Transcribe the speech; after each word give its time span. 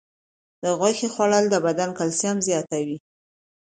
د 0.61 0.63
غوښې 0.79 1.07
خوړل 1.13 1.45
د 1.49 1.55
بدن 1.65 1.89
کلسیم 1.99 2.37
زیاتوي. 2.47 2.97